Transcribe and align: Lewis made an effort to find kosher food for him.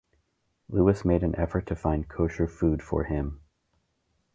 Lewis 0.67 1.05
made 1.05 1.21
an 1.21 1.35
effort 1.35 1.67
to 1.67 1.75
find 1.75 2.09
kosher 2.09 2.47
food 2.47 2.81
for 2.81 3.03
him. 3.03 3.39